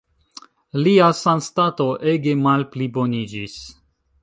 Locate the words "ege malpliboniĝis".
2.13-3.63